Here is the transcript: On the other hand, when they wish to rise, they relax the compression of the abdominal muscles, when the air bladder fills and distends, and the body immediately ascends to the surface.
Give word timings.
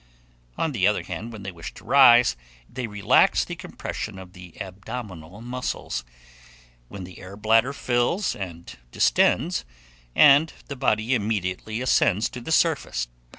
On 0.57 0.71
the 0.71 0.87
other 0.87 1.03
hand, 1.03 1.31
when 1.31 1.43
they 1.43 1.51
wish 1.51 1.75
to 1.75 1.83
rise, 1.83 2.35
they 2.67 2.87
relax 2.87 3.45
the 3.45 3.55
compression 3.55 4.17
of 4.17 4.33
the 4.33 4.59
abdominal 4.59 5.41
muscles, 5.41 6.03
when 6.87 7.03
the 7.03 7.19
air 7.19 7.37
bladder 7.37 7.71
fills 7.71 8.35
and 8.35 8.79
distends, 8.91 9.63
and 10.15 10.53
the 10.69 10.75
body 10.75 11.13
immediately 11.13 11.81
ascends 11.81 12.29
to 12.29 12.41
the 12.41 12.51
surface. 12.51 13.09